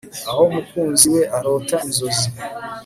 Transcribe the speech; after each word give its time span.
aho 0.29 0.41
mukunzi 0.53 1.05
we 1.13 1.21
arota 1.37 1.75
inzozi 1.87 2.27